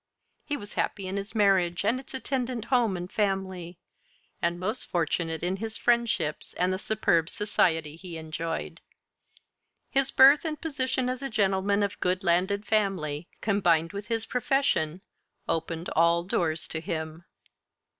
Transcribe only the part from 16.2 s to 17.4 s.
doors to him.